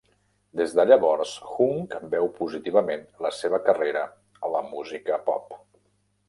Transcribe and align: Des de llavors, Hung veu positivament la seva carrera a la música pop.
Des 0.59 0.71
de 0.77 0.85
llavors, 0.91 1.33
Hung 1.57 1.83
veu 2.13 2.25
positivament 2.39 3.05
la 3.27 3.33
seva 3.41 3.61
carrera 3.69 4.03
a 4.49 4.53
la 4.57 4.63
música 4.73 5.21
pop. 5.31 5.55